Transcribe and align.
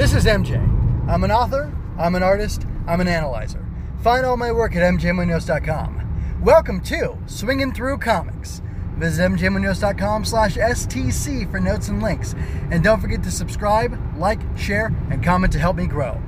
This 0.00 0.14
is 0.14 0.24
MJ. 0.24 0.56
I'm 1.10 1.24
an 1.24 1.30
author, 1.30 1.70
I'm 1.98 2.14
an 2.14 2.22
artist, 2.22 2.66
I'm 2.86 3.02
an 3.02 3.06
analyzer. 3.06 3.62
Find 4.02 4.24
all 4.24 4.38
my 4.38 4.50
work 4.50 4.74
at 4.74 4.82
mjmunoz.com. 4.94 6.40
Welcome 6.40 6.80
to 6.84 7.18
Swinging 7.26 7.70
Through 7.70 7.98
Comics. 7.98 8.62
Visit 8.96 9.30
mjmunoz.com 9.30 10.24
slash 10.24 10.56
STC 10.56 11.50
for 11.50 11.60
notes 11.60 11.88
and 11.88 12.02
links. 12.02 12.34
And 12.70 12.82
don't 12.82 12.98
forget 13.02 13.22
to 13.24 13.30
subscribe, 13.30 14.00
like, 14.16 14.40
share, 14.56 14.86
and 15.10 15.22
comment 15.22 15.52
to 15.52 15.58
help 15.58 15.76
me 15.76 15.86
grow. 15.86 16.18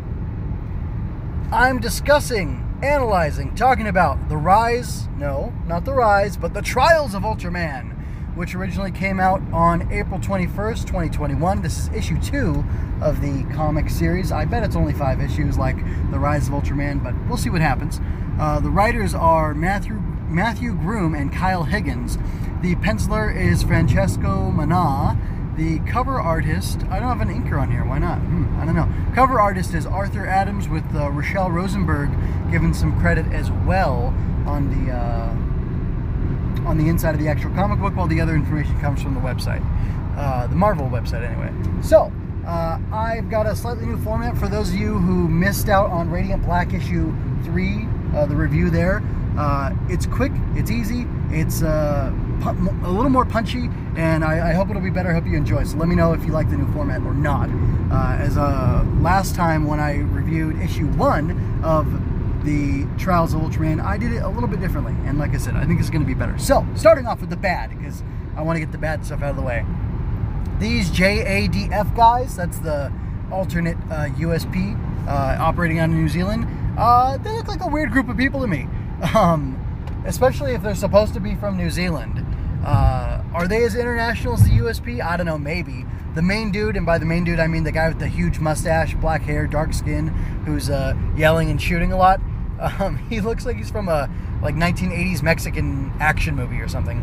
I'm 1.51 1.81
discussing, 1.81 2.79
analyzing, 2.83 3.55
talking 3.55 3.89
about 3.89 4.29
the 4.29 4.37
rise, 4.37 5.09
no, 5.17 5.51
not 5.67 5.87
the 5.87 5.95
rise, 5.95 6.37
but 6.37 6.53
the 6.53 6.61
trials 6.61 7.15
of 7.15 7.23
Ultraman 7.23 7.92
which 8.35 8.55
originally 8.55 8.91
came 8.91 9.21
out 9.21 9.43
on 9.53 9.91
April 9.93 10.19
21st, 10.19 10.87
2021. 10.87 11.63
This 11.63 11.79
is 11.79 11.89
issue 11.89 12.21
two 12.21 12.65
of 13.01 13.21
the 13.21 13.45
comic 13.55 13.91
series. 13.91 14.33
I 14.33 14.45
bet 14.45 14.63
it's 14.63 14.77
only 14.77 14.93
five 14.93 15.21
issues, 15.21 15.59
like 15.59 15.77
The 16.11 16.19
Rise 16.19 16.49
of 16.49 16.55
Ultraman, 16.55 17.03
but 17.03 17.15
we'll 17.29 17.37
see 17.37 17.51
what 17.51 17.61
happens. 17.61 18.01
Uh, 18.39 18.61
the 18.61 18.71
writers 18.71 19.15
are 19.15 19.55
Matthew 19.55 20.01
Matthew 20.29 20.75
Groom 20.75 21.15
and 21.15 21.31
Kyle 21.31 21.65
Higgins. 21.65 22.17
The 22.63 22.75
penciler 22.77 23.35
is 23.35 23.63
Francesco 23.63 24.51
Manna. 24.51 25.19
The 25.57 25.81
cover 25.81 26.19
artist, 26.19 26.81
I 26.91 26.99
don't 26.99 27.19
have 27.19 27.21
an 27.21 27.29
inker 27.29 27.61
on 27.61 27.71
here. 27.71 27.85
Why 27.85 27.99
not? 27.99 28.19
Hmm, 28.21 28.59
I 28.59 28.65
don't 28.65 28.75
know. 28.75 28.89
Cover 29.15 29.39
artist 29.39 29.75
is 29.75 29.85
Arthur 29.85 30.27
Adams 30.27 30.69
with 30.69 30.85
uh, 30.95 31.11
Rachelle 31.11 31.53
Rosenberg 31.53 32.11
given 32.51 32.73
some 32.73 32.99
credit 32.99 33.27
as 33.27 33.51
well 33.51 34.15
on 34.47 34.87
the. 34.87 34.93
Uh, 34.93 35.37
on 36.67 36.79
the 36.79 36.89
inside 36.89 37.15
of 37.15 37.21
the 37.21 37.29
actual 37.29 37.51
comic 37.53 37.81
book, 37.81 37.97
while 37.97 38.07
the 38.07 38.21
other 38.21 38.35
information 38.35 38.79
comes 38.81 39.03
from 39.03 39.15
the 39.15 39.21
website, 39.21 39.63
uh, 40.17 40.47
the 40.47 40.57
Marvel 40.57 40.89
website, 40.89 41.23
anyway. 41.23 41.53
So, 41.83 42.13
uh, 42.47 42.79
I've 42.93 43.31
got 43.31 43.47
a 43.47 43.55
slightly 43.55 43.87
new 43.87 43.99
format 43.99 44.37
for 44.37 44.49
those 44.49 44.71
of 44.71 44.75
you 44.75 44.99
who 44.99 45.29
missed 45.29 45.69
out 45.69 45.91
on 45.91 46.11
Radiant 46.11 46.45
Black 46.45 46.73
issue 46.73 47.15
three, 47.45 47.87
uh, 48.15 48.27
the 48.27 48.37
review 48.37 48.71
there. 48.71 49.03
Uh, 49.39 49.73
it's 49.89 50.05
quick, 50.05 50.33
it's 50.55 50.71
easy, 50.71 51.07
it's 51.31 51.63
uh, 51.63 52.13
a 52.45 52.91
little 52.91 53.09
more 53.09 53.25
punchy, 53.25 53.71
and 53.97 54.25
I, 54.25 54.51
I, 54.51 54.53
hope 54.53 54.69
it'll 54.69 54.83
be 54.83 54.91
better. 54.91 55.11
I 55.11 55.15
hope 55.15 55.25
you 55.27 55.37
enjoy. 55.37 55.65
So 55.65 55.79
let 55.79 55.89
me 55.89 55.95
know 55.95 56.13
if 56.13 56.25
you 56.27 56.33
like 56.33 56.51
the 56.51 56.57
new 56.57 56.71
format 56.73 57.01
or 57.03 57.15
not. 57.15 57.49
Uh, 57.91 58.17
as 58.19 58.37
a 58.37 58.87
last 59.01 59.35
time 59.35 59.67
when 59.67 59.81
I 59.81 60.01
reviewed 60.01 60.61
issue 60.61 60.87
one 60.87 61.63
of 61.65 61.87
the 62.45 62.87
Trials 62.99 63.35
of 63.35 63.41
Ultraman, 63.41 63.83
I 63.83 63.99
did 63.99 64.13
it 64.13 64.23
a 64.23 64.29
little 64.29 64.49
bit 64.49 64.61
differently. 64.61 64.95
And 65.07 65.19
like 65.19 65.35
I 65.35 65.39
said, 65.39 65.55
I 65.55 65.65
think 65.65 65.81
it's 65.81 65.91
going 65.91 66.03
to 66.03 66.07
be 66.07 66.15
better. 66.15 66.39
So, 66.39 66.67
starting 66.75 67.07
off 67.07 67.21
with 67.21 67.31
the 67.31 67.37
bad, 67.37 67.71
because 67.71 68.03
I 68.37 68.43
want 68.43 68.57
to 68.57 68.61
get 68.61 68.73
the 68.73 68.79
bad 68.79 69.05
stuff 69.05 69.23
out 69.23 69.31
of 69.31 69.37
the 69.37 69.43
way. 69.43 69.65
These 70.59 70.91
JADF 70.91 71.95
guys, 71.97 72.37
that's 72.37 72.59
the 72.59 72.93
alternate 73.31 73.77
uh, 73.91 74.09
USP 74.19 74.79
uh, 75.07 75.43
operating 75.43 75.79
out 75.79 75.89
of 75.89 75.97
New 75.97 76.09
Zealand, 76.09 76.47
uh, 76.79 77.17
they 77.19 77.33
look 77.33 77.49
like 77.49 77.63
a 77.63 77.69
weird 77.69 77.91
group 77.91 78.09
of 78.09 78.17
people 78.17 78.41
to 78.41 78.47
me. 78.47 78.69
Um, 79.17 79.59
especially 80.07 80.53
if 80.53 80.63
they're 80.63 80.75
supposed 80.75 81.15
to 81.15 81.21
be 81.21 81.35
from 81.35 81.57
New 81.57 81.71
Zealand. 81.71 82.25
Uh, 82.65 83.23
are 83.35 83.49
they 83.49 83.65
as 83.65 83.75
international 83.75 84.35
as 84.35 84.45
the 84.45 84.51
USP? 84.51 85.03
I 85.03 85.17
don't 85.17 85.27
know, 85.27 85.39
maybe. 85.39 85.85
The 86.15 86.23
main 86.23 86.53
dude, 86.53 86.77
and 86.77 86.87
by 86.87 86.99
the 86.99 87.07
main 87.07 87.25
dude 87.25 87.41
I 87.41 87.47
mean 87.47 87.65
the 87.65 87.73
guy 87.73 87.89
with 87.89 87.99
the 87.99 88.07
huge 88.07 88.39
mustache, 88.39 88.95
black 88.95 89.23
hair, 89.23 89.47
dark 89.47 89.73
skin, 89.73 90.09
who's 90.45 90.71
uh, 90.71 90.95
yelling 91.17 91.51
and 91.51 91.61
shooting 91.61 91.93
a 91.93 91.97
lot. 91.97 92.21
Um, 92.63 92.97
he 93.11 93.21
looks 93.21 93.45
like 93.45 93.57
he's 93.57 93.71
from 93.71 93.89
a 93.89 94.09
like 94.43 94.55
1980s 94.55 95.23
Mexican 95.23 95.93
action 96.01 96.35
movie 96.35 96.61
or 96.61 96.69
something. 96.69 96.99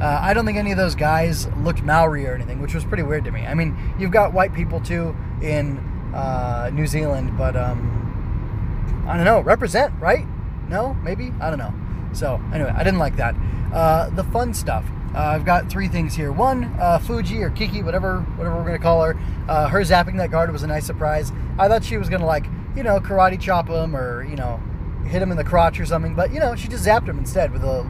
Uh, 0.00 0.18
I 0.20 0.34
don't 0.34 0.44
think 0.44 0.58
any 0.58 0.72
of 0.72 0.78
those 0.78 0.94
guys 0.94 1.46
looked 1.58 1.82
Maori 1.82 2.26
or 2.26 2.34
anything, 2.34 2.60
which 2.60 2.74
was 2.74 2.84
pretty 2.84 3.02
weird 3.02 3.24
to 3.24 3.30
me. 3.30 3.46
I 3.46 3.54
mean, 3.54 3.76
you've 3.98 4.10
got 4.10 4.32
white 4.32 4.52
people 4.52 4.80
too 4.80 5.16
in 5.42 5.78
uh, 6.14 6.70
New 6.72 6.86
Zealand, 6.86 7.36
but 7.38 7.56
um, 7.56 9.04
I 9.08 9.16
don't 9.16 9.24
know. 9.24 9.40
Represent, 9.40 9.92
right? 10.00 10.26
No, 10.68 10.94
maybe 11.02 11.32
I 11.40 11.50
don't 11.50 11.58
know. 11.58 11.74
So 12.12 12.40
anyway, 12.52 12.72
I 12.74 12.84
didn't 12.84 12.98
like 12.98 13.16
that. 13.16 13.34
Uh, 13.72 14.10
the 14.10 14.24
fun 14.24 14.54
stuff. 14.54 14.84
Uh, 15.14 15.18
I've 15.18 15.44
got 15.44 15.68
three 15.68 15.88
things 15.88 16.14
here. 16.14 16.32
One, 16.32 16.64
uh, 16.80 16.98
Fuji 16.98 17.42
or 17.42 17.50
Kiki, 17.50 17.82
whatever, 17.82 18.20
whatever 18.36 18.56
we're 18.56 18.64
gonna 18.64 18.78
call 18.78 19.02
her. 19.02 19.18
Uh, 19.48 19.68
her 19.68 19.80
zapping 19.80 20.16
that 20.18 20.30
guard 20.30 20.50
was 20.50 20.62
a 20.62 20.66
nice 20.66 20.86
surprise. 20.86 21.32
I 21.58 21.68
thought 21.68 21.84
she 21.84 21.98
was 21.98 22.08
gonna 22.08 22.26
like, 22.26 22.46
you 22.74 22.82
know, 22.82 22.98
karate 23.00 23.38
chop 23.38 23.68
him 23.68 23.94
or 23.94 24.24
you 24.24 24.36
know, 24.36 24.60
hit 25.06 25.22
him 25.22 25.30
in 25.30 25.36
the 25.36 25.44
crotch 25.44 25.78
or 25.80 25.86
something. 25.86 26.14
But 26.14 26.32
you 26.32 26.40
know, 26.40 26.54
she 26.54 26.68
just 26.68 26.84
zapped 26.84 27.08
him 27.08 27.18
instead 27.18 27.52
with 27.52 27.64
a 27.64 27.84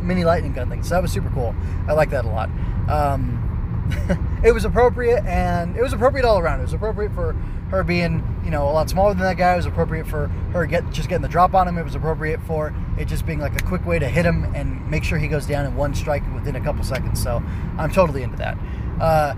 mini 0.00 0.24
lightning 0.24 0.52
gun 0.52 0.68
thing. 0.68 0.82
So 0.82 0.94
that 0.94 1.02
was 1.02 1.12
super 1.12 1.30
cool. 1.30 1.54
I 1.86 1.92
like 1.92 2.10
that 2.10 2.24
a 2.24 2.28
lot. 2.28 2.50
Um, 2.88 3.48
it 4.44 4.52
was 4.52 4.64
appropriate, 4.64 5.24
and 5.24 5.76
it 5.76 5.82
was 5.82 5.92
appropriate 5.92 6.24
all 6.24 6.38
around. 6.38 6.60
It 6.60 6.64
was 6.64 6.72
appropriate 6.72 7.12
for 7.12 7.34
her 7.70 7.82
being, 7.82 8.22
you 8.44 8.50
know, 8.50 8.68
a 8.68 8.72
lot 8.72 8.90
smaller 8.90 9.14
than 9.14 9.22
that 9.22 9.36
guy. 9.36 9.54
It 9.54 9.56
was 9.56 9.66
appropriate 9.66 10.06
for 10.06 10.28
her 10.52 10.66
get 10.66 10.90
just 10.90 11.08
getting 11.08 11.22
the 11.22 11.28
drop 11.28 11.54
on 11.54 11.66
him. 11.66 11.78
It 11.78 11.84
was 11.84 11.94
appropriate 11.94 12.42
for 12.42 12.74
it 12.98 13.06
just 13.06 13.26
being 13.26 13.40
like 13.40 13.60
a 13.60 13.64
quick 13.64 13.84
way 13.86 13.98
to 13.98 14.08
hit 14.08 14.24
him 14.24 14.44
and 14.54 14.88
make 14.90 15.04
sure 15.04 15.18
he 15.18 15.28
goes 15.28 15.46
down 15.46 15.64
in 15.64 15.74
one 15.74 15.94
strike 15.94 16.22
within 16.34 16.56
a 16.56 16.60
couple 16.60 16.84
seconds. 16.84 17.22
So 17.22 17.42
I'm 17.78 17.90
totally 17.90 18.22
into 18.22 18.36
that. 18.36 18.58
Uh, 19.00 19.34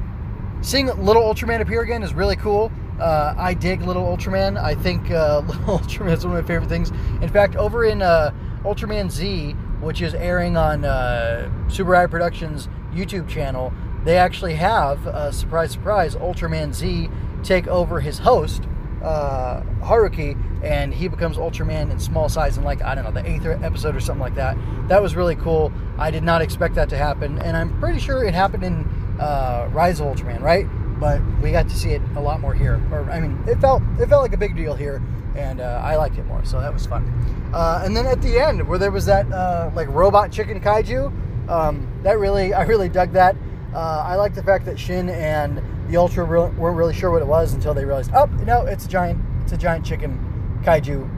seeing 0.62 0.86
Little 0.86 1.22
Ultraman 1.22 1.60
appear 1.60 1.82
again 1.82 2.02
is 2.02 2.12
really 2.12 2.36
cool. 2.36 2.72
Uh, 3.00 3.34
I 3.36 3.54
dig 3.54 3.82
Little 3.82 4.04
Ultraman. 4.04 4.56
I 4.56 4.74
think 4.74 5.10
uh, 5.10 5.40
Little 5.46 5.78
Ultraman 5.78 6.12
is 6.12 6.24
one 6.24 6.36
of 6.36 6.42
my 6.42 6.46
favorite 6.46 6.68
things. 6.68 6.90
In 7.20 7.28
fact, 7.28 7.56
over 7.56 7.84
in 7.84 8.02
uh, 8.02 8.32
Ultraman 8.62 9.10
Z, 9.10 9.52
which 9.80 10.00
is 10.00 10.14
airing 10.14 10.56
on 10.56 10.84
uh, 10.84 11.50
Tsuburaya 11.66 12.10
Productions 12.10 12.68
YouTube 12.92 13.28
channel, 13.28 13.72
they 14.04 14.16
actually 14.16 14.54
have, 14.54 15.06
uh, 15.06 15.32
surprise, 15.32 15.72
surprise, 15.72 16.14
Ultraman 16.14 16.74
Z 16.74 17.08
take 17.42 17.66
over 17.66 18.00
his 18.00 18.18
host, 18.18 18.62
uh, 19.02 19.62
Haruki, 19.80 20.36
and 20.62 20.94
he 20.94 21.08
becomes 21.08 21.36
Ultraman 21.36 21.90
in 21.90 21.98
small 21.98 22.28
size 22.28 22.56
in 22.56 22.64
like, 22.64 22.82
I 22.82 22.94
don't 22.94 23.04
know, 23.04 23.10
the 23.10 23.28
eighth 23.28 23.44
episode 23.46 23.94
or 23.94 24.00
something 24.00 24.20
like 24.20 24.34
that. 24.36 24.56
That 24.88 25.02
was 25.02 25.14
really 25.16 25.36
cool. 25.36 25.72
I 25.98 26.10
did 26.10 26.22
not 26.22 26.42
expect 26.42 26.74
that 26.76 26.88
to 26.90 26.96
happen, 26.96 27.38
and 27.38 27.56
I'm 27.56 27.78
pretty 27.80 27.98
sure 27.98 28.24
it 28.24 28.34
happened 28.34 28.64
in 28.64 28.88
uh, 29.20 29.68
Rise 29.72 30.00
of 30.00 30.06
Ultraman, 30.06 30.40
right? 30.40 30.66
But 30.98 31.20
we 31.42 31.50
got 31.50 31.68
to 31.68 31.76
see 31.76 31.90
it 31.90 32.02
a 32.16 32.20
lot 32.20 32.40
more 32.40 32.54
here. 32.54 32.80
Or 32.92 33.10
I 33.10 33.20
mean, 33.20 33.42
it 33.46 33.60
felt 33.60 33.82
it 33.98 34.08
felt 34.08 34.22
like 34.22 34.32
a 34.32 34.38
big 34.38 34.56
deal 34.56 34.74
here, 34.74 35.02
and 35.34 35.60
uh, 35.60 35.80
I 35.84 35.96
liked 35.96 36.18
it 36.18 36.26
more, 36.26 36.44
so 36.44 36.60
that 36.60 36.72
was 36.72 36.86
fun. 36.86 37.04
Uh, 37.52 37.82
and 37.84 37.96
then 37.96 38.06
at 38.06 38.22
the 38.22 38.38
end, 38.38 38.66
where 38.68 38.78
there 38.78 38.90
was 38.90 39.06
that 39.06 39.30
uh, 39.32 39.70
like 39.74 39.88
robot 39.88 40.30
chicken 40.30 40.60
kaiju, 40.60 41.12
um, 41.48 41.88
that 42.02 42.18
really 42.18 42.54
I 42.54 42.62
really 42.62 42.88
dug 42.88 43.12
that. 43.12 43.36
Uh, 43.74 44.04
I 44.06 44.14
like 44.14 44.34
the 44.34 44.42
fact 44.42 44.64
that 44.66 44.78
Shin 44.78 45.10
and 45.10 45.60
the 45.88 45.96
Ultra 45.96 46.24
re- 46.24 46.50
weren't 46.50 46.76
really 46.76 46.94
sure 46.94 47.10
what 47.10 47.22
it 47.22 47.26
was 47.26 47.54
until 47.54 47.74
they 47.74 47.84
realized, 47.84 48.12
oh, 48.14 48.26
no, 48.46 48.66
it's 48.66 48.86
a 48.86 48.88
giant, 48.88 49.20
it's 49.42 49.52
a 49.52 49.56
giant 49.56 49.84
chicken 49.84 50.60
kaiju 50.64 51.10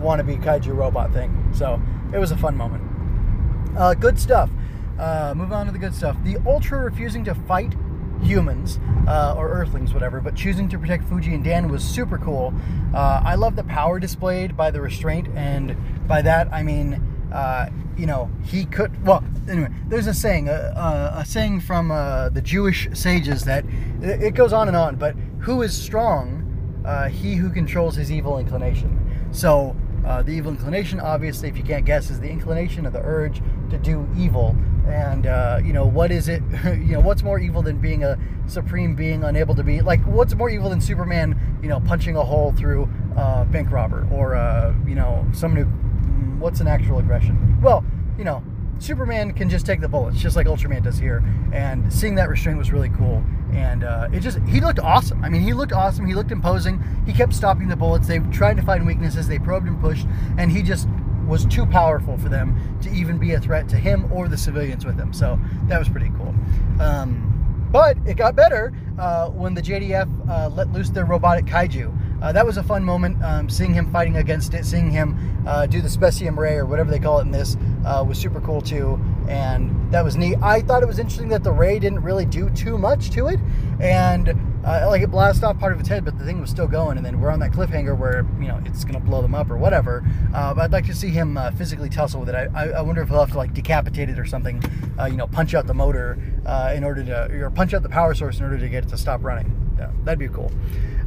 wannabe 0.00 0.42
kaiju 0.42 0.74
robot 0.74 1.12
thing. 1.12 1.52
So 1.52 1.80
it 2.12 2.18
was 2.18 2.30
a 2.30 2.36
fun 2.36 2.56
moment. 2.56 2.82
Uh, 3.76 3.94
good 3.94 4.18
stuff. 4.18 4.50
Uh, 4.98 5.34
move 5.36 5.52
on 5.52 5.66
to 5.66 5.72
the 5.72 5.78
good 5.78 5.94
stuff. 5.94 6.16
The 6.24 6.38
Ultra 6.46 6.80
refusing 6.80 7.24
to 7.24 7.34
fight 7.34 7.74
humans 8.22 8.78
uh, 9.06 9.34
or 9.36 9.48
Earthlings, 9.48 9.94
whatever, 9.94 10.20
but 10.20 10.34
choosing 10.34 10.68
to 10.68 10.78
protect 10.78 11.04
Fuji 11.04 11.34
and 11.34 11.44
Dan 11.44 11.68
was 11.68 11.82
super 11.82 12.18
cool. 12.18 12.52
Uh, 12.94 13.22
I 13.24 13.34
love 13.34 13.56
the 13.56 13.64
power 13.64 13.98
displayed 13.98 14.56
by 14.56 14.70
the 14.70 14.80
restraint, 14.80 15.28
and 15.34 15.76
by 16.06 16.22
that 16.22 16.52
I 16.52 16.62
mean 16.62 17.02
uh, 17.32 17.68
you 17.96 18.06
know, 18.06 18.30
he 18.44 18.64
could. 18.64 19.04
Well, 19.04 19.24
anyway, 19.48 19.68
there's 19.88 20.06
a 20.06 20.14
saying, 20.14 20.48
a, 20.48 21.22
saying 21.26 21.60
from 21.60 21.90
uh, 21.90 22.28
the 22.30 22.40
Jewish 22.40 22.88
sages 22.94 23.44
that 23.44 23.64
it, 24.00 24.34
goes 24.34 24.52
on 24.52 24.68
and 24.68 24.76
on. 24.76 24.96
But 24.96 25.14
who 25.40 25.62
is 25.62 25.76
strong? 25.76 26.44
Uh, 26.86 27.08
he 27.08 27.34
who 27.34 27.50
controls 27.50 27.96
his 27.96 28.10
evil 28.10 28.38
inclination. 28.38 29.28
So 29.32 29.76
uh, 30.06 30.22
the 30.22 30.32
evil 30.32 30.52
inclination, 30.52 31.00
obviously, 31.00 31.48
if 31.48 31.56
you 31.56 31.64
can't 31.64 31.84
guess, 31.84 32.08
is 32.08 32.20
the 32.20 32.30
inclination 32.30 32.86
of 32.86 32.92
the 32.92 33.02
urge 33.02 33.42
to 33.70 33.78
do 33.78 34.08
evil. 34.16 34.56
And 34.88 35.26
uh, 35.26 35.60
you 35.62 35.72
know, 35.72 35.86
what 35.86 36.10
is 36.10 36.28
it? 36.28 36.42
you 36.64 36.92
know, 36.92 37.00
what's 37.00 37.22
more 37.22 37.38
evil 37.38 37.62
than 37.62 37.78
being 37.78 38.04
a 38.04 38.18
supreme 38.46 38.94
being 38.94 39.24
unable 39.24 39.54
to 39.54 39.62
be 39.62 39.80
like? 39.80 40.00
What's 40.06 40.34
more 40.34 40.50
evil 40.50 40.70
than 40.70 40.80
Superman? 40.80 41.38
You 41.62 41.68
know, 41.68 41.80
punching 41.80 42.16
a 42.16 42.22
hole 42.22 42.52
through 42.52 42.88
a 43.16 43.44
bank 43.44 43.70
robber, 43.70 44.08
or 44.10 44.34
uh, 44.34 44.74
you 44.86 44.94
know, 44.94 45.26
someone 45.32 45.62
who 45.62 45.66
what's 46.38 46.60
an 46.60 46.68
actual 46.68 46.98
aggression? 46.98 47.60
Well, 47.60 47.84
you 48.16 48.24
know, 48.24 48.42
Superman 48.78 49.32
can 49.32 49.48
just 49.48 49.66
take 49.66 49.80
the 49.80 49.88
bullets, 49.88 50.18
just 50.18 50.36
like 50.36 50.46
Ultraman 50.46 50.82
does 50.82 50.98
here. 50.98 51.22
And 51.52 51.92
seeing 51.92 52.14
that 52.14 52.28
restraint 52.28 52.58
was 52.58 52.72
really 52.72 52.90
cool. 52.90 53.24
And 53.52 53.82
uh, 53.82 54.08
it 54.12 54.20
just, 54.20 54.38
he 54.46 54.60
looked 54.60 54.78
awesome. 54.78 55.24
I 55.24 55.28
mean, 55.28 55.42
he 55.42 55.52
looked 55.52 55.72
awesome. 55.72 56.06
He 56.06 56.14
looked 56.14 56.30
imposing. 56.30 56.82
He 57.06 57.12
kept 57.12 57.34
stopping 57.34 57.68
the 57.68 57.76
bullets. 57.76 58.06
They 58.06 58.18
tried 58.18 58.56
to 58.56 58.62
find 58.62 58.86
weaknesses. 58.86 59.26
They 59.26 59.38
probed 59.38 59.66
and 59.66 59.80
pushed. 59.80 60.06
And 60.36 60.52
he 60.52 60.62
just 60.62 60.88
was 61.28 61.44
too 61.46 61.66
powerful 61.66 62.16
for 62.18 62.28
them 62.28 62.78
to 62.82 62.90
even 62.90 63.18
be 63.18 63.32
a 63.32 63.40
threat 63.40 63.68
to 63.68 63.76
him 63.76 64.10
or 64.12 64.28
the 64.28 64.38
civilians 64.38 64.84
with 64.84 64.98
him. 64.98 65.12
So 65.12 65.38
that 65.64 65.78
was 65.78 65.88
pretty 65.88 66.10
cool. 66.16 66.34
Um, 66.80 67.68
but 67.70 67.98
it 68.06 68.16
got 68.16 68.34
better 68.34 68.72
uh, 68.98 69.28
when 69.28 69.54
the 69.54 69.60
JDF 69.60 70.28
uh, 70.28 70.48
let 70.48 70.72
loose 70.72 70.90
their 70.90 71.04
robotic 71.04 71.44
kaiju. 71.44 71.94
Uh, 72.22 72.32
that 72.32 72.44
was 72.44 72.56
a 72.56 72.62
fun 72.62 72.82
moment. 72.82 73.22
Um, 73.22 73.48
seeing 73.48 73.74
him 73.74 73.92
fighting 73.92 74.16
against 74.16 74.54
it, 74.54 74.64
seeing 74.64 74.90
him 74.90 75.44
uh, 75.46 75.66
do 75.66 75.80
the 75.80 75.88
Specium 75.88 76.36
Ray 76.36 76.54
or 76.54 76.66
whatever 76.66 76.90
they 76.90 76.98
call 76.98 77.18
it 77.18 77.22
in 77.22 77.30
this 77.30 77.56
uh, 77.84 78.04
was 78.06 78.18
super 78.18 78.40
cool 78.40 78.60
too. 78.60 78.98
And 79.28 79.92
that 79.92 80.02
was 80.02 80.16
neat. 80.16 80.36
I 80.42 80.62
thought 80.62 80.82
it 80.82 80.86
was 80.86 80.98
interesting 80.98 81.28
that 81.28 81.44
the 81.44 81.52
Ray 81.52 81.78
didn't 81.78 82.00
really 82.00 82.24
do 82.24 82.48
too 82.50 82.78
much 82.78 83.10
to 83.10 83.28
it. 83.28 83.38
And 83.80 84.34
uh, 84.64 84.86
like 84.88 85.02
it 85.02 85.10
blasted 85.10 85.44
off 85.44 85.58
part 85.58 85.72
of 85.72 85.80
its 85.80 85.88
head, 85.88 86.04
but 86.04 86.18
the 86.18 86.24
thing 86.24 86.40
was 86.40 86.50
still 86.50 86.66
going, 86.66 86.96
and 86.96 87.06
then 87.06 87.20
we're 87.20 87.30
on 87.30 87.40
that 87.40 87.52
cliffhanger 87.52 87.96
where 87.96 88.26
you 88.40 88.48
know 88.48 88.60
it's 88.64 88.84
gonna 88.84 89.00
blow 89.00 89.22
them 89.22 89.34
up 89.34 89.50
or 89.50 89.56
whatever. 89.56 90.04
Uh, 90.34 90.54
but 90.54 90.62
I'd 90.62 90.72
like 90.72 90.86
to 90.86 90.94
see 90.94 91.10
him 91.10 91.36
uh, 91.36 91.50
physically 91.52 91.88
tussle 91.88 92.20
with 92.20 92.28
it. 92.28 92.34
I, 92.34 92.48
I, 92.54 92.68
I 92.70 92.80
wonder 92.80 93.02
if 93.02 93.08
he'll 93.08 93.20
have 93.20 93.32
to 93.32 93.38
like 93.38 93.54
decapitate 93.54 94.08
it 94.10 94.18
or 94.18 94.26
something, 94.26 94.62
uh, 94.98 95.04
you 95.06 95.16
know, 95.16 95.26
punch 95.26 95.54
out 95.54 95.66
the 95.66 95.74
motor 95.74 96.18
uh, 96.46 96.72
in 96.74 96.84
order 96.84 97.04
to, 97.04 97.44
or 97.44 97.50
punch 97.50 97.74
out 97.74 97.82
the 97.82 97.88
power 97.88 98.14
source 98.14 98.38
in 98.38 98.44
order 98.44 98.58
to 98.58 98.68
get 98.68 98.84
it 98.84 98.88
to 98.90 98.98
stop 98.98 99.22
running. 99.22 99.54
Yeah, 99.78 99.90
that'd 100.04 100.18
be 100.18 100.28
cool. 100.28 100.50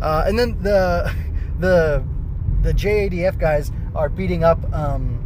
Uh, 0.02 0.24
and 0.26 0.40
then 0.40 0.62
the 0.62 1.14
the 1.60 2.04
the 2.62 2.74
JADF 2.74 3.38
guys 3.38 3.72
are 3.96 4.10
beating 4.10 4.44
up. 4.44 4.60
Um, 4.74 5.18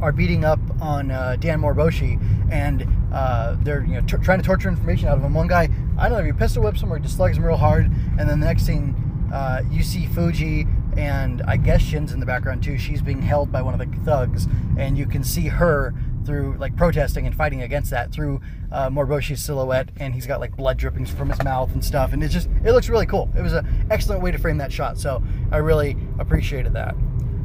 are 0.00 0.12
beating 0.12 0.44
up 0.44 0.58
on 0.82 1.10
uh, 1.10 1.36
Dan 1.36 1.60
Moriboshi, 1.60 2.20
and 2.50 2.86
uh, 3.12 3.56
they're 3.60 3.84
you 3.84 3.94
know 3.94 4.00
t- 4.02 4.18
trying 4.18 4.38
to 4.38 4.44
torture 4.44 4.68
information 4.68 5.08
out 5.08 5.16
of 5.16 5.24
him. 5.24 5.32
One 5.32 5.46
guy, 5.46 5.68
I 5.98 6.08
don't 6.08 6.18
know, 6.18 6.24
if 6.24 6.26
he 6.26 6.32
pistol 6.32 6.62
whips 6.62 6.82
him 6.82 6.92
or 6.92 6.98
just 6.98 7.16
slugs 7.16 7.36
him 7.36 7.44
real 7.44 7.56
hard, 7.56 7.86
and 7.86 8.28
then 8.28 8.40
the 8.40 8.46
next 8.46 8.66
thing 8.66 9.30
uh, 9.32 9.62
you 9.70 9.82
see 9.82 10.06
Fuji 10.06 10.66
and 10.96 11.42
I 11.42 11.56
guess 11.56 11.82
Shin's 11.82 12.12
in 12.12 12.20
the 12.20 12.26
background 12.26 12.62
too. 12.62 12.78
She's 12.78 13.02
being 13.02 13.20
held 13.20 13.50
by 13.50 13.62
one 13.62 13.78
of 13.78 13.80
the 13.80 13.98
thugs, 14.04 14.46
and 14.78 14.96
you 14.96 15.06
can 15.06 15.24
see 15.24 15.48
her 15.48 15.94
through 16.24 16.56
like 16.58 16.76
protesting 16.76 17.26
and 17.26 17.34
fighting 17.34 17.62
against 17.62 17.90
that 17.90 18.12
through 18.12 18.40
uh, 18.72 18.88
Moriboshi's 18.90 19.44
silhouette, 19.44 19.90
and 19.96 20.14
he's 20.14 20.26
got 20.26 20.40
like 20.40 20.56
blood 20.56 20.76
drippings 20.76 21.10
from 21.10 21.30
his 21.30 21.42
mouth 21.42 21.72
and 21.72 21.84
stuff, 21.84 22.12
and 22.12 22.22
it's 22.22 22.32
just 22.32 22.48
it 22.64 22.72
looks 22.72 22.88
really 22.88 23.06
cool. 23.06 23.28
It 23.36 23.42
was 23.42 23.52
an 23.52 23.86
excellent 23.90 24.22
way 24.22 24.30
to 24.30 24.38
frame 24.38 24.58
that 24.58 24.72
shot, 24.72 24.98
so 24.98 25.22
I 25.50 25.58
really 25.58 25.96
appreciated 26.18 26.72
that. 26.74 26.94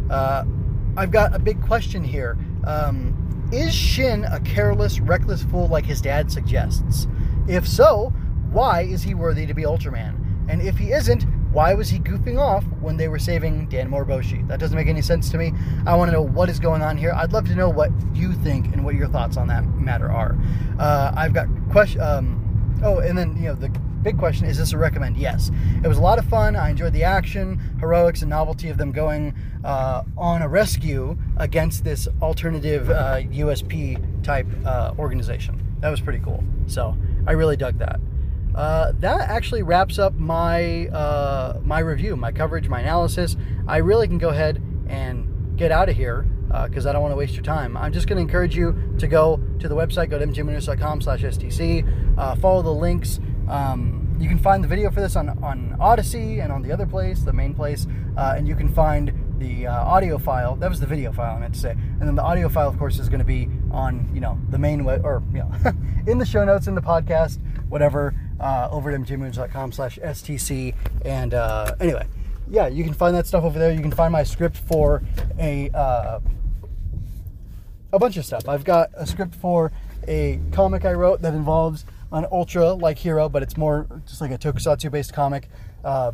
Uh, 0.10 0.46
I've 0.98 1.12
got 1.12 1.36
a 1.36 1.40
big 1.40 1.62
question 1.62 2.04
here. 2.04 2.38
Um, 2.66 3.50
is 3.52 3.74
Shin 3.74 4.26
a 4.26 4.40
careless, 4.40 5.00
reckless 5.00 5.44
fool 5.44 5.68
like 5.68 5.86
his 5.86 6.02
dad 6.02 6.32
suggests? 6.32 7.08
If 7.48 7.68
so, 7.68 8.14
why 8.52 8.82
is 8.82 9.04
he 9.04 9.14
worthy 9.14 9.46
to 9.46 9.54
be 9.54 9.64
Ultraman? 9.64 10.16
And 10.50 10.62
if 10.62 10.78
he 10.78 10.92
isn't, 10.92 11.24
why 11.52 11.74
was 11.74 11.90
he 11.90 12.00
goofing 12.00 12.40
off 12.40 12.64
when 12.80 12.98
they 12.98 13.08
were 13.08 13.20
saving 13.20 13.68
Dan 13.70 13.90
Moriboshi? 13.90 14.48
That 14.48 14.60
doesn't 14.60 14.76
make 14.76 14.88
any 14.88 15.02
sense 15.02 15.30
to 15.32 15.38
me. 15.38 15.54
I 15.86 15.96
want 15.96 16.10
to 16.10 16.14
know 16.14 16.22
what 16.22 16.50
is 16.50 16.60
going 16.60 16.82
on 16.82 16.98
here. 16.98 17.12
I'd 17.16 17.34
love 17.34 17.48
to 17.48 17.56
know 17.56 17.70
what 17.70 17.92
you 18.14 18.34
think 18.34 18.68
and 18.74 18.86
what 18.86 18.96
your 18.96 19.08
thoughts 19.08 19.38
on 19.38 19.48
that 19.48 19.66
matter 19.66 20.12
are. 20.12 20.38
Uh, 20.80 21.12
I've 21.16 21.34
got 21.34 21.48
question. 21.72 22.02
Um, 22.02 22.80
oh, 22.84 23.00
and 23.00 23.18
then 23.18 23.36
you 23.38 23.44
know 23.44 23.56
the 23.56 23.70
big 24.04 24.18
question 24.18 24.46
is 24.46 24.58
this 24.58 24.74
a 24.74 24.78
recommend? 24.78 25.18
Yes. 25.18 25.52
It 25.84 25.88
was 25.88 25.98
a 25.98 26.02
lot 26.02 26.20
of 26.20 26.26
fun. 26.26 26.56
I 26.56 26.70
enjoyed 26.70 26.94
the 26.94 27.04
action, 27.04 27.60
heroics, 27.80 28.22
and 28.22 28.30
novelty 28.30 28.70
of 28.70 28.78
them 28.78 28.92
going 28.92 29.36
uh, 29.64 30.04
on 30.18 30.42
a 30.42 30.48
rescue 30.48 31.18
against 31.38 31.84
this 31.84 32.08
alternative 32.22 32.90
uh, 32.90 33.22
USP 33.22 34.24
type 34.24 34.48
uh, 34.66 34.94
organization. 34.98 35.62
That 35.80 35.90
was 35.90 36.00
pretty 36.00 36.20
cool. 36.20 36.44
So 36.68 36.98
I 37.28 37.34
really 37.34 37.58
dug 37.58 37.78
that. 37.80 38.00
Uh, 38.60 38.92
that 39.00 39.22
actually 39.30 39.64
wraps 39.64 39.98
up 39.98 40.14
my 40.16 40.88
uh, 40.90 41.58
my 41.64 41.80
review, 41.80 42.18
my 42.18 42.30
coverage, 42.30 42.68
my 42.68 42.82
analysis. 42.82 43.38
I 43.70 43.78
really 43.78 44.06
can 44.06 44.18
go 44.18 44.30
ahead 44.30 44.62
and 44.90 45.58
get 45.58 45.72
out 45.72 45.88
of 45.88 45.96
here 45.96 46.28
because 46.66 46.86
uh, 46.86 46.90
I 46.90 46.92
don't 46.92 47.02
want 47.02 47.14
to 47.14 47.16
waste 47.16 47.36
your 47.36 47.44
time. 47.44 47.78
I'm 47.78 47.94
just 47.94 48.10
going 48.10 48.18
to 48.18 48.22
encourage 48.22 48.58
you 48.58 48.76
to 49.00 49.08
go 49.08 49.40
to 49.60 49.70
the 49.70 49.76
website, 49.76 50.10
go 50.10 50.20
to 50.20 50.28
mjmunoz.com 50.28 51.00
slash 51.00 51.22
STC, 51.22 52.18
uh, 52.18 52.36
follow 52.36 52.62
the 52.62 52.74
links. 52.74 53.22
Um, 53.48 54.18
you 54.20 54.28
can 54.28 54.38
find 54.38 54.62
the 54.62 54.68
video 54.68 54.92
for 54.92 55.00
this 55.00 55.16
on, 55.16 55.30
on 55.42 55.78
Odysee 55.80 56.42
and 56.42 56.52
on 56.52 56.62
the 56.62 56.74
other 56.74 56.86
place, 56.86 57.22
the 57.22 57.32
main 57.32 57.54
place, 57.54 57.88
uh, 58.18 58.34
and 58.36 58.46
you 58.46 58.56
can 58.56 58.68
find 58.68 59.14
the 59.40 59.68
uh, 59.68 59.74
audio 59.86 60.18
file. 60.18 60.58
That 60.58 60.70
was 60.70 60.82
the 60.82 60.86
video 60.86 61.14
file 61.14 61.38
I 61.38 61.40
meant 61.40 61.54
to 61.54 61.60
say, 61.62 61.72
and 61.72 62.02
then 62.02 62.16
the 62.16 62.24
audio 62.24 62.50
file, 62.50 62.68
of 62.68 62.78
course, 62.78 63.00
is 63.00 63.08
going 63.08 63.20
to 63.20 63.26
be 63.26 63.48
on 63.72 64.10
you 64.14 64.20
know 64.20 64.38
the 64.50 64.60
main 64.60 64.84
web 64.84 65.06
or 65.06 65.24
you 65.32 65.40
know 65.40 65.52
in 66.12 66.18
the 66.18 66.26
show 66.26 66.44
notes 66.44 66.68
in 66.68 66.76
the 66.76 66.82
podcast, 66.82 67.40
whatever, 67.70 68.14
uh, 68.40 68.70
over 68.72 68.92
at 68.92 69.00
mjmunoz.com 69.00 69.72
slash 69.72 70.00
STC. 70.00 70.76
And 71.06 71.34
uh, 71.34 71.76
anyway, 71.80 72.08
yeah, 72.50 72.68
you 72.68 72.84
can 72.84 72.94
find 72.94 73.16
that 73.16 73.28
stuff 73.28 73.44
over 73.44 73.60
there. 73.60 73.72
You 73.72 73.82
can 73.82 73.92
find 73.92 74.12
my 74.12 74.24
script 74.24 74.58
for 74.58 75.04
a 75.38 75.70
uh, 75.72 76.20
a 77.92 78.00
bunch 78.00 78.18
of 78.18 78.26
stuff. 78.26 78.48
I've 78.48 78.64
got 78.64 78.90
a 78.96 79.06
script 79.06 79.36
for 79.36 79.72
a 80.08 80.40
comic 80.52 80.86
I 80.86 80.94
wrote 80.94 81.22
that 81.22 81.34
involves 81.34 81.86
an 82.12 82.26
ultra 82.32 82.74
like 82.74 82.98
hero, 82.98 83.30
but 83.30 83.44
it's 83.44 83.58
more 83.58 83.88
just 84.06 84.22
like 84.22 84.32
a 84.32 84.38
tokusatsu 84.38 84.92
based 84.92 85.14
comic. 85.14 85.50
Uh, 85.84 86.12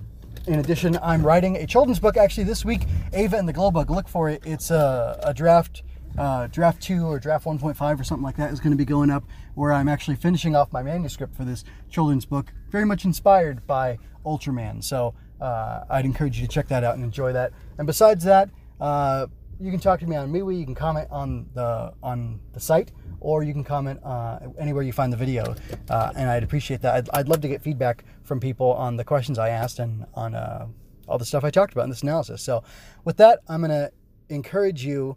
in 0.48 0.60
addition, 0.60 0.98
I'm 1.02 1.26
writing 1.26 1.58
a 1.58 1.66
children's 1.66 2.00
book 2.00 2.18
actually 2.18 2.44
this 2.44 2.64
week. 2.64 2.84
Ava 3.14 3.38
and 3.38 3.48
the 3.48 3.54
Glow 3.54 3.72
Bug. 3.72 3.90
Look 3.90 4.08
for 4.08 4.30
it. 4.30 4.44
It's 4.46 4.70
a, 4.70 5.20
a 5.24 5.34
draft. 5.34 5.84
Uh, 6.18 6.48
draft 6.48 6.82
2 6.82 7.06
or 7.06 7.20
draft 7.20 7.46
1.5 7.46 8.00
or 8.00 8.04
something 8.04 8.24
like 8.24 8.38
that 8.38 8.52
is 8.52 8.60
going 8.60 8.72
to 8.72 8.78
be 8.78 8.86
going 8.86 9.10
up 9.10 9.24
where 9.56 9.74
I'm 9.74 9.90
actually 9.90 10.16
finishing 10.16 10.56
off 10.56 10.72
my 10.72 10.82
manuscript 10.82 11.36
for 11.36 11.44
this 11.44 11.64
children's 11.90 12.26
book, 12.26 12.54
very 12.70 12.86
much 12.86 13.06
inspired 13.06 13.68
by 13.68 13.98
Ultraman. 14.26 14.84
So 14.84 15.14
uh, 15.42 15.84
I'd 15.90 16.06
encourage 16.06 16.40
you 16.40 16.48
to 16.48 16.52
check 16.52 16.68
that 16.70 16.84
out 16.84 16.96
and 16.96 17.04
enjoy 17.04 17.34
that. 17.34 17.52
And 17.78 17.86
besides 17.86 18.24
that, 18.24 18.50
uh, 18.80 19.28
you 19.60 19.72
can 19.72 19.80
talk 19.80 20.00
to 20.02 20.08
me 20.08 20.16
on 20.16 20.32
MeWe. 20.32 20.58
You 20.58 20.66
can 20.66 20.76
comment 20.76 21.08
on 21.12 21.48
the 21.54 21.94
on 22.04 22.40
the 22.54 22.60
site, 22.60 22.92
or 23.22 23.44
you 23.44 23.54
can 23.54 23.64
comment 23.64 24.00
uh, 24.04 24.40
anywhere 24.60 24.84
you 24.84 24.92
find 24.92 25.14
the 25.14 25.18
video. 25.18 25.56
Uh, 25.90 26.12
and 26.16 26.30
I'd 26.30 26.44
appreciate 26.44 26.82
that. 26.82 26.96
I'd, 26.96 27.10
I'd, 27.12 27.30
love 27.30 27.42
to 27.42 27.48
get 27.48 27.62
feedback 27.62 28.04
from 28.24 28.40
people 28.40 28.74
on 28.74 28.98
the 28.98 29.04
questions 29.04 29.40
I 29.40 29.50
asked 29.50 29.80
and 29.80 30.06
on 30.14 30.36
uh, 30.36 30.68
all 31.08 31.18
the 31.18 31.26
stuff 31.26 31.44
I 31.44 31.52
talked 31.52 31.74
about 31.74 31.84
in 31.84 31.90
this 31.90 32.04
analysis. 32.04 32.42
So, 32.42 32.64
with 33.06 33.18
that, 33.18 33.40
I'm 33.48 33.62
going 33.62 33.72
to 33.72 33.92
encourage 34.30 34.84
you 34.84 35.16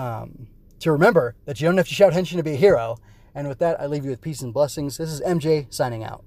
um, 0.00 0.46
to 0.78 0.92
remember 0.92 1.34
that 1.44 1.60
you 1.60 1.66
don't 1.66 1.76
have 1.76 1.88
to 1.88 1.94
shout 1.94 2.12
henshin 2.12 2.36
to 2.36 2.42
be 2.42 2.52
a 2.52 2.56
hero. 2.56 2.96
And 3.34 3.48
with 3.48 3.58
that, 3.58 3.80
I 3.80 3.86
leave 3.86 4.04
you 4.04 4.10
with 4.10 4.20
peace 4.20 4.40
and 4.40 4.52
blessings. 4.52 4.96
This 4.96 5.10
is 5.10 5.20
MJ 5.20 5.72
signing 5.72 6.02
out. 6.02 6.24